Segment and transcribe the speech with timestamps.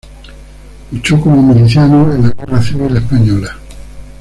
[0.91, 3.55] Luchó como miliciano en la Guerra Civil Española.